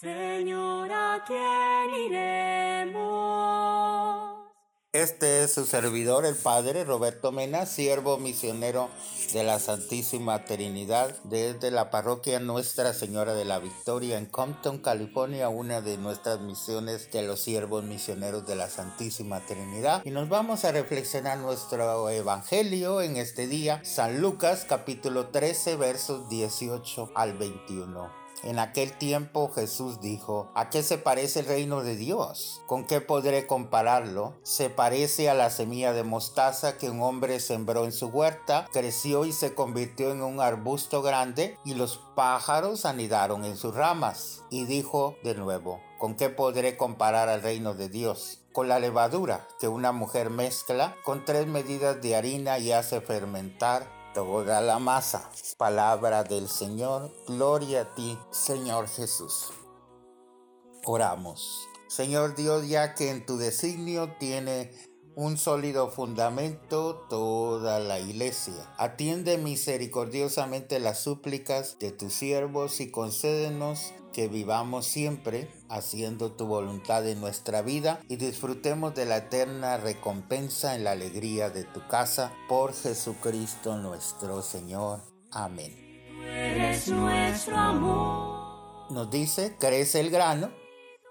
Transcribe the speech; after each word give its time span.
Señor, 0.00 0.92
¿a 0.92 1.24
iremos? 2.06 2.98
Este 4.92 5.42
es 5.42 5.52
su 5.54 5.66
servidor, 5.66 6.24
el 6.24 6.36
Padre 6.36 6.84
Roberto 6.84 7.32
Mena, 7.32 7.66
siervo 7.66 8.16
misionero 8.16 8.90
de 9.32 9.42
la 9.42 9.58
Santísima 9.58 10.44
Trinidad 10.44 11.16
desde 11.24 11.72
la 11.72 11.90
parroquia 11.90 12.38
Nuestra 12.38 12.94
Señora 12.94 13.34
de 13.34 13.44
la 13.44 13.58
Victoria 13.58 14.18
en 14.18 14.26
Compton, 14.26 14.78
California, 14.78 15.48
una 15.48 15.80
de 15.80 15.98
nuestras 15.98 16.40
misiones 16.42 17.10
de 17.10 17.22
los 17.22 17.40
siervos 17.40 17.82
misioneros 17.82 18.46
de 18.46 18.54
la 18.54 18.70
Santísima 18.70 19.40
Trinidad. 19.46 20.02
Y 20.04 20.12
nos 20.12 20.28
vamos 20.28 20.64
a 20.64 20.70
reflexionar 20.70 21.38
nuestro 21.38 22.08
Evangelio 22.08 23.02
en 23.02 23.16
este 23.16 23.48
día, 23.48 23.80
San 23.84 24.20
Lucas 24.20 24.64
capítulo 24.68 25.30
13 25.30 25.74
versos 25.74 26.28
18 26.28 27.10
al 27.16 27.36
21. 27.36 28.27
En 28.44 28.58
aquel 28.58 28.92
tiempo 28.92 29.50
Jesús 29.52 30.00
dijo, 30.00 30.50
¿a 30.54 30.70
qué 30.70 30.82
se 30.82 30.96
parece 30.96 31.40
el 31.40 31.46
reino 31.46 31.82
de 31.82 31.96
Dios? 31.96 32.62
¿Con 32.66 32.84
qué 32.84 33.00
podré 33.00 33.46
compararlo? 33.46 34.34
Se 34.44 34.70
parece 34.70 35.28
a 35.28 35.34
la 35.34 35.50
semilla 35.50 35.92
de 35.92 36.04
mostaza 36.04 36.78
que 36.78 36.88
un 36.88 37.02
hombre 37.02 37.40
sembró 37.40 37.84
en 37.84 37.92
su 37.92 38.06
huerta, 38.06 38.68
creció 38.72 39.24
y 39.24 39.32
se 39.32 39.54
convirtió 39.54 40.12
en 40.12 40.22
un 40.22 40.40
arbusto 40.40 41.02
grande 41.02 41.56
y 41.64 41.74
los 41.74 42.00
pájaros 42.14 42.84
anidaron 42.84 43.44
en 43.44 43.56
sus 43.56 43.74
ramas. 43.74 44.44
Y 44.50 44.66
dijo 44.66 45.16
de 45.24 45.34
nuevo, 45.34 45.80
¿con 45.98 46.14
qué 46.14 46.28
podré 46.28 46.76
comparar 46.76 47.28
al 47.28 47.42
reino 47.42 47.74
de 47.74 47.88
Dios? 47.88 48.40
Con 48.52 48.68
la 48.68 48.78
levadura 48.78 49.46
que 49.60 49.68
una 49.68 49.92
mujer 49.92 50.30
mezcla 50.30 50.96
con 51.04 51.24
tres 51.24 51.46
medidas 51.46 52.00
de 52.00 52.16
harina 52.16 52.58
y 52.58 52.72
hace 52.72 53.00
fermentar 53.00 53.97
toda 54.14 54.60
la 54.60 54.78
masa. 54.78 55.30
Palabra 55.56 56.24
del 56.24 56.48
Señor, 56.48 57.12
gloria 57.26 57.82
a 57.82 57.94
ti, 57.94 58.18
Señor 58.30 58.88
Jesús. 58.88 59.50
Oramos. 60.84 61.68
Señor 61.88 62.34
Dios, 62.34 62.68
ya 62.68 62.94
que 62.94 63.10
en 63.10 63.24
tu 63.24 63.38
designio 63.38 64.14
tiene 64.18 64.72
un 65.18 65.36
sólido 65.36 65.90
fundamento 65.90 67.04
toda 67.10 67.80
la 67.80 67.98
iglesia. 67.98 68.54
Atiende 68.76 69.36
misericordiosamente 69.36 70.78
las 70.78 71.00
súplicas 71.00 71.76
de 71.80 71.90
tus 71.90 72.12
siervos 72.12 72.80
y 72.80 72.92
concédenos 72.92 73.92
que 74.12 74.28
vivamos 74.28 74.86
siempre 74.86 75.50
haciendo 75.68 76.30
tu 76.30 76.46
voluntad 76.46 77.04
en 77.08 77.20
nuestra 77.20 77.62
vida 77.62 77.98
y 78.08 78.14
disfrutemos 78.14 78.94
de 78.94 79.06
la 79.06 79.16
eterna 79.16 79.76
recompensa 79.76 80.76
en 80.76 80.84
la 80.84 80.92
alegría 80.92 81.50
de 81.50 81.64
tu 81.64 81.84
casa 81.88 82.32
por 82.48 82.72
Jesucristo 82.72 83.76
nuestro 83.76 84.40
Señor. 84.40 85.00
Amén. 85.32 85.74
nuestro 86.86 87.56
amor. 87.56 88.92
Nos 88.92 89.10
dice, 89.10 89.56
crece 89.58 89.98
el 89.98 90.10
grano 90.10 90.52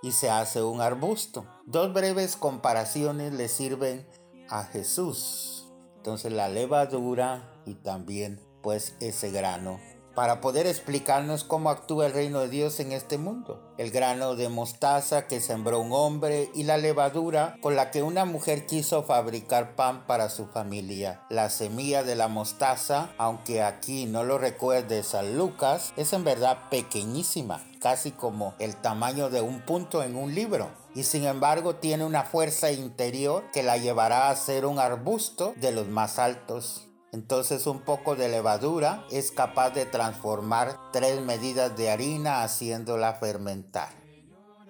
y 0.00 0.12
se 0.12 0.30
hace 0.30 0.62
un 0.62 0.80
arbusto. 0.80 1.44
Dos 1.66 1.92
breves 1.92 2.36
comparaciones 2.36 3.32
le 3.32 3.48
sirven 3.48 4.06
a 4.48 4.62
Jesús. 4.62 5.66
Entonces 5.96 6.32
la 6.32 6.48
levadura 6.48 7.60
y 7.66 7.74
también 7.74 8.40
pues 8.62 8.94
ese 9.00 9.32
grano 9.32 9.80
para 10.16 10.40
poder 10.40 10.66
explicarnos 10.66 11.44
cómo 11.44 11.68
actúa 11.68 12.06
el 12.06 12.14
reino 12.14 12.40
de 12.40 12.48
Dios 12.48 12.80
en 12.80 12.90
este 12.92 13.18
mundo. 13.18 13.62
El 13.76 13.90
grano 13.90 14.34
de 14.34 14.48
mostaza 14.48 15.26
que 15.26 15.40
sembró 15.40 15.78
un 15.78 15.92
hombre 15.92 16.50
y 16.54 16.64
la 16.64 16.78
levadura 16.78 17.58
con 17.60 17.76
la 17.76 17.90
que 17.90 18.02
una 18.02 18.24
mujer 18.24 18.64
quiso 18.64 19.02
fabricar 19.02 19.76
pan 19.76 20.06
para 20.06 20.30
su 20.30 20.46
familia. 20.46 21.20
La 21.28 21.50
semilla 21.50 22.02
de 22.02 22.16
la 22.16 22.28
mostaza, 22.28 23.10
aunque 23.18 23.62
aquí 23.62 24.06
no 24.06 24.24
lo 24.24 24.38
recuerde 24.38 25.02
San 25.02 25.36
Lucas, 25.36 25.92
es 25.98 26.14
en 26.14 26.24
verdad 26.24 26.70
pequeñísima, 26.70 27.62
casi 27.78 28.10
como 28.10 28.54
el 28.58 28.74
tamaño 28.74 29.28
de 29.28 29.42
un 29.42 29.60
punto 29.60 30.02
en 30.02 30.16
un 30.16 30.34
libro 30.34 30.70
y 30.94 31.02
sin 31.02 31.26
embargo 31.26 31.76
tiene 31.76 32.06
una 32.06 32.22
fuerza 32.22 32.72
interior 32.72 33.44
que 33.52 33.62
la 33.62 33.76
llevará 33.76 34.30
a 34.30 34.36
ser 34.36 34.64
un 34.64 34.78
arbusto 34.78 35.52
de 35.56 35.72
los 35.72 35.86
más 35.88 36.18
altos 36.18 36.86
entonces 37.16 37.66
un 37.66 37.80
poco 37.80 38.14
de 38.14 38.28
levadura 38.28 39.06
es 39.10 39.30
capaz 39.30 39.70
de 39.70 39.86
transformar 39.86 40.76
tres 40.92 41.22
medidas 41.22 41.74
de 41.74 41.90
harina 41.90 42.42
haciéndola 42.42 43.14
fermentar. 43.14 43.88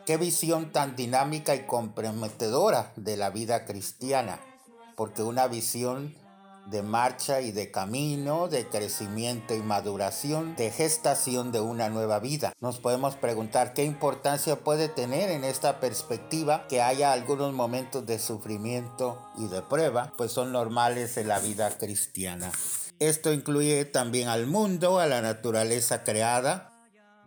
Qué 0.06 0.16
visión 0.16 0.70
tan 0.70 0.94
dinámica 0.94 1.56
y 1.56 1.66
comprometedora 1.66 2.92
de 2.94 3.16
la 3.16 3.30
vida 3.30 3.64
cristiana, 3.64 4.38
porque 4.94 5.24
una 5.24 5.48
visión 5.48 6.14
de 6.66 6.82
marcha 6.82 7.40
y 7.40 7.52
de 7.52 7.70
camino, 7.70 8.48
de 8.48 8.66
crecimiento 8.66 9.54
y 9.54 9.60
maduración, 9.60 10.56
de 10.56 10.70
gestación 10.70 11.52
de 11.52 11.60
una 11.60 11.88
nueva 11.88 12.18
vida. 12.18 12.52
Nos 12.60 12.78
podemos 12.78 13.14
preguntar 13.16 13.74
qué 13.74 13.84
importancia 13.84 14.56
puede 14.56 14.88
tener 14.88 15.30
en 15.30 15.44
esta 15.44 15.80
perspectiva 15.80 16.66
que 16.68 16.82
haya 16.82 17.12
algunos 17.12 17.52
momentos 17.52 18.06
de 18.06 18.18
sufrimiento 18.18 19.30
y 19.38 19.46
de 19.48 19.62
prueba, 19.62 20.12
pues 20.16 20.32
son 20.32 20.52
normales 20.52 21.16
en 21.16 21.28
la 21.28 21.38
vida 21.38 21.70
cristiana. 21.78 22.50
Esto 22.98 23.32
incluye 23.32 23.84
también 23.84 24.28
al 24.28 24.46
mundo, 24.46 24.98
a 24.98 25.06
la 25.06 25.20
naturaleza 25.20 26.02
creada, 26.02 26.75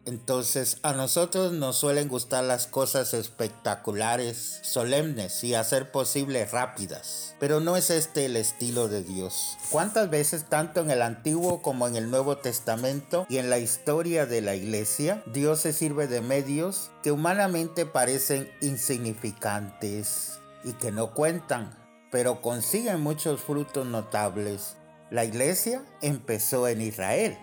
entonces 0.05 0.79
a 0.83 0.93
nosotros 0.93 1.51
nos 1.53 1.77
suelen 1.77 2.07
gustar 2.07 2.43
las 2.43 2.67
cosas 2.67 3.13
espectaculares, 3.13 4.59
solemnes 4.63 5.43
y 5.43 5.53
a 5.53 5.63
ser 5.63 5.91
posible 5.91 6.45
rápidas. 6.45 7.35
Pero 7.39 7.59
no 7.59 7.75
es 7.75 7.89
este 7.89 8.25
el 8.25 8.35
estilo 8.35 8.87
de 8.87 9.03
Dios. 9.03 9.57
¿Cuántas 9.71 10.09
veces 10.09 10.45
tanto 10.49 10.81
en 10.81 10.91
el 10.91 11.01
Antiguo 11.01 11.61
como 11.61 11.87
en 11.87 11.95
el 11.95 12.09
Nuevo 12.09 12.37
Testamento 12.37 13.25
y 13.29 13.37
en 13.37 13.49
la 13.49 13.59
historia 13.59 14.25
de 14.25 14.41
la 14.41 14.55
iglesia, 14.55 15.23
Dios 15.27 15.59
se 15.59 15.73
sirve 15.73 16.07
de 16.07 16.21
medios 16.21 16.91
que 17.03 17.11
humanamente 17.11 17.85
parecen 17.85 18.49
insignificantes 18.61 20.39
y 20.63 20.73
que 20.73 20.91
no 20.91 21.13
cuentan, 21.13 21.77
pero 22.11 22.41
consiguen 22.41 23.01
muchos 23.01 23.41
frutos 23.41 23.85
notables? 23.85 24.75
La 25.11 25.25
iglesia 25.25 25.83
empezó 26.01 26.67
en 26.67 26.81
Israel, 26.81 27.37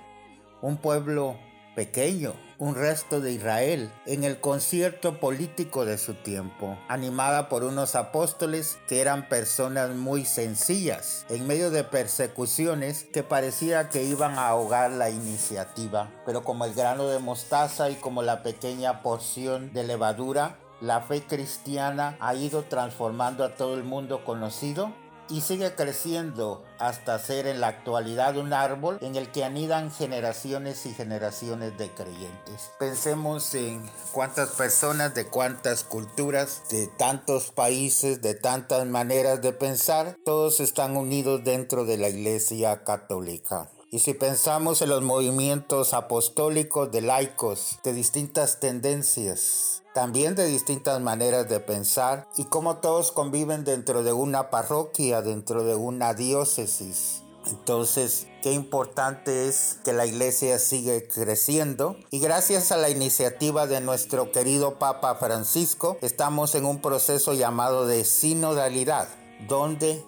un 0.62 0.76
pueblo 0.76 1.36
pequeño, 1.76 2.34
un 2.58 2.74
resto 2.74 3.20
de 3.20 3.32
Israel, 3.32 3.92
en 4.06 4.24
el 4.24 4.40
concierto 4.40 5.20
político 5.20 5.84
de 5.84 5.98
su 5.98 6.14
tiempo, 6.14 6.76
animada 6.88 7.50
por 7.50 7.62
unos 7.62 7.94
apóstoles 7.94 8.78
que 8.88 9.02
eran 9.02 9.28
personas 9.28 9.90
muy 9.90 10.24
sencillas, 10.24 11.26
en 11.28 11.46
medio 11.46 11.70
de 11.70 11.84
persecuciones 11.84 13.04
que 13.12 13.22
parecía 13.22 13.90
que 13.90 14.04
iban 14.04 14.38
a 14.38 14.48
ahogar 14.48 14.90
la 14.90 15.10
iniciativa. 15.10 16.10
Pero 16.24 16.42
como 16.42 16.64
el 16.64 16.74
grano 16.74 17.06
de 17.08 17.18
mostaza 17.18 17.90
y 17.90 17.96
como 17.96 18.22
la 18.22 18.42
pequeña 18.42 19.02
porción 19.02 19.72
de 19.74 19.84
levadura, 19.84 20.56
la 20.80 21.02
fe 21.02 21.22
cristiana 21.22 22.16
ha 22.20 22.34
ido 22.34 22.62
transformando 22.64 23.44
a 23.44 23.54
todo 23.54 23.74
el 23.74 23.84
mundo 23.84 24.24
conocido 24.24 24.92
y 25.28 25.40
sigue 25.40 25.74
creciendo 25.74 26.62
hasta 26.78 27.18
ser 27.18 27.46
en 27.46 27.60
la 27.60 27.68
actualidad 27.68 28.36
un 28.36 28.52
árbol 28.52 28.98
en 29.00 29.16
el 29.16 29.30
que 29.32 29.44
anidan 29.44 29.90
generaciones 29.90 30.86
y 30.86 30.94
generaciones 30.94 31.76
de 31.78 31.90
creyentes. 31.90 32.70
Pensemos 32.78 33.54
en 33.54 33.88
cuántas 34.12 34.50
personas, 34.50 35.14
de 35.14 35.26
cuántas 35.26 35.84
culturas, 35.84 36.62
de 36.70 36.86
tantos 36.86 37.50
países, 37.50 38.22
de 38.22 38.34
tantas 38.34 38.86
maneras 38.86 39.42
de 39.42 39.52
pensar, 39.52 40.16
todos 40.24 40.60
están 40.60 40.96
unidos 40.96 41.44
dentro 41.44 41.84
de 41.84 41.96
la 41.96 42.08
Iglesia 42.08 42.84
Católica. 42.84 43.70
Y 43.90 44.00
si 44.00 44.14
pensamos 44.14 44.82
en 44.82 44.88
los 44.88 45.02
movimientos 45.02 45.94
apostólicos 45.94 46.90
de 46.90 47.02
laicos 47.02 47.78
de 47.84 47.92
distintas 47.92 48.58
tendencias, 48.58 49.82
también 49.96 50.34
de 50.34 50.44
distintas 50.44 51.00
maneras 51.00 51.48
de 51.48 51.58
pensar 51.58 52.28
y 52.36 52.44
cómo 52.44 52.76
todos 52.76 53.12
conviven 53.12 53.64
dentro 53.64 54.02
de 54.02 54.12
una 54.12 54.50
parroquia, 54.50 55.22
dentro 55.22 55.64
de 55.64 55.74
una 55.74 56.12
diócesis. 56.12 57.22
Entonces, 57.46 58.26
qué 58.42 58.52
importante 58.52 59.48
es 59.48 59.78
que 59.84 59.94
la 59.94 60.04
iglesia 60.04 60.58
sigue 60.58 61.08
creciendo 61.08 61.96
y 62.10 62.18
gracias 62.18 62.72
a 62.72 62.76
la 62.76 62.90
iniciativa 62.90 63.66
de 63.66 63.80
nuestro 63.80 64.32
querido 64.32 64.78
Papa 64.78 65.14
Francisco, 65.14 65.96
estamos 66.02 66.54
en 66.56 66.66
un 66.66 66.82
proceso 66.82 67.32
llamado 67.32 67.86
de 67.86 68.04
sinodalidad, 68.04 69.08
donde 69.48 70.04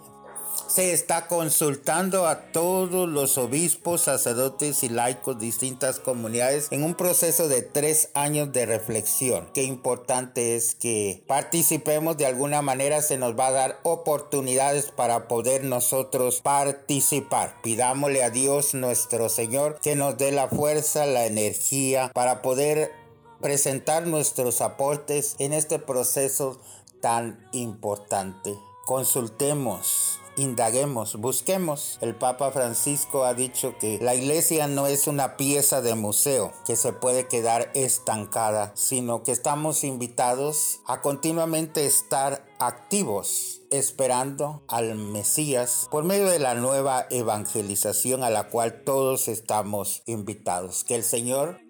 se 0.69 0.93
está 0.93 1.27
consultando 1.27 2.27
a 2.27 2.53
todos 2.53 3.09
los 3.09 3.39
obispos, 3.39 4.03
sacerdotes 4.03 4.83
y 4.83 4.89
laicos 4.89 5.39
de 5.39 5.47
distintas 5.47 5.99
comunidades 5.99 6.69
en 6.71 6.85
un 6.85 6.95
proceso 6.95 7.49
de 7.49 7.63
tres 7.63 8.11
años 8.15 8.53
de 8.53 8.67
reflexión. 8.67 9.49
Qué 9.55 9.63
importante 9.63 10.57
es 10.57 10.75
que 10.75 11.25
participemos 11.27 12.17
de 12.17 12.27
alguna 12.27 12.63
manera, 12.63 13.03
se 13.03 13.17
nos 13.17 13.39
va 13.39 13.49
a 13.49 13.53
dar 13.53 13.81
oportunidades 13.83 14.93
para 14.93 15.27
poder 15.27 15.65
nosotros 15.65 16.41
participar. 16.43 17.61
Pidámosle 17.63 18.23
a 18.23 18.31
Dios 18.31 18.75
nuestro 18.75 19.29
Señor 19.29 19.79
que 19.81 19.97
nos 19.97 20.19
dé 20.19 20.33
la 20.33 20.49
fuerza, 20.49 21.07
la 21.07 21.27
energía 21.27 22.11
para 22.15 22.43
poder 22.43 22.93
presentar 23.41 24.07
nuestros 24.07 24.61
aportes 24.61 25.37
en 25.39 25.53
este 25.53 25.79
proceso 25.79 26.61
tan 27.01 27.49
importante. 27.53 28.55
Consultemos 28.85 30.19
indaguemos, 30.39 31.17
busquemos. 31.17 31.99
El 32.01 32.15
Papa 32.15 32.51
Francisco 32.51 33.25
ha 33.25 33.35
dicho 33.35 33.77
que 33.79 33.99
la 34.01 34.15
iglesia 34.15 34.67
no 34.67 34.87
es 34.87 35.07
una 35.07 35.37
pieza 35.37 35.83
de 35.83 35.95
museo 35.95 36.53
que 36.65 36.77
se 36.77 36.93
puede 36.93 37.27
quedar 37.27 37.71
estancada, 37.75 38.73
sino 38.75 39.23
que 39.23 39.33
estamos 39.33 39.85
invitados 39.85 40.81
a 40.87 41.01
continuamente 41.01 41.85
estar 41.87 42.47
activos 42.59 43.61
esperando 43.71 44.63
al 44.69 44.95
Mesías 44.95 45.89
por 45.91 46.05
medio 46.05 46.27
de 46.27 46.39
la 46.39 46.55
nueva 46.55 47.07
evangelización 47.11 48.23
a 48.23 48.31
la 48.31 48.49
cual 48.49 48.83
todos 48.85 49.29
estamos 49.29 50.03
invitados. 50.07 50.85
Que 50.85 50.95
el 50.95 51.05
Señor 51.05 51.61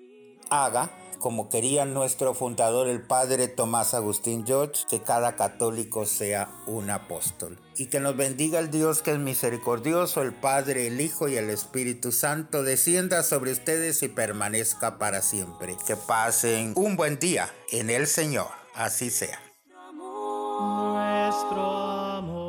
haga 0.51 0.91
como 1.19 1.49
quería 1.49 1.85
nuestro 1.85 2.35
fundador, 2.35 2.89
el 2.89 3.03
padre 3.03 3.49
Tomás 3.49 3.95
Agustín 3.95 4.47
George, 4.47 4.85
que 4.89 5.03
cada 5.03 5.37
católico 5.37 6.07
sea 6.07 6.51
un 6.67 6.91
apóstol. 6.91 7.59
Y 7.77 7.87
que 7.87 8.01
nos 8.01 8.17
bendiga 8.17 8.59
el 8.59 8.71
Dios 8.71 9.03
que 9.03 9.13
es 9.13 9.19
misericordioso, 9.19 10.23
el 10.23 10.35
Padre, 10.35 10.89
el 10.89 11.01
Hijo 11.01 11.29
y 11.29 11.37
el 11.37 11.49
Espíritu 11.49 12.11
Santo, 12.11 12.63
descienda 12.65 13.23
sobre 13.23 13.53
ustedes 13.53 14.03
y 14.03 14.09
permanezca 14.09 14.99
para 14.99 15.23
siempre. 15.23 15.77
Que 15.87 15.97
pasen 15.97 16.73
un 16.75 16.97
buen 16.97 17.19
día 17.19 17.49
en 17.71 17.91
el 17.91 18.07
Señor. 18.09 18.49
Así 18.75 19.11
sea. 19.11 19.41
Nuestro 19.71 21.61
amor. 21.61 22.48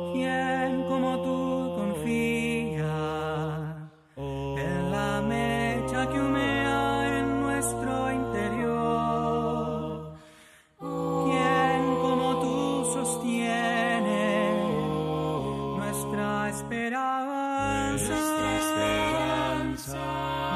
Nuestra 16.10 16.48
esperanza? 16.48 18.08
Nuestra 18.08 18.56
esperanza. 18.58 19.98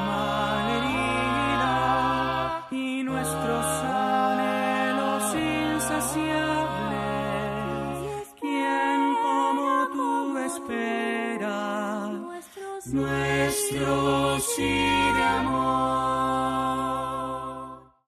Malherida 0.07 1.47
y 2.71 3.03
nuestros 3.03 3.65
anhelos 3.83 5.35
insaciables. 5.35 6.33
¿Quién 8.39 9.15
como 9.23 9.87
tú 9.93 10.37
espera 10.39 12.09
nuestro 12.85 14.39
sí 14.39 14.73
de 15.15 15.23
amor? 15.23 16.24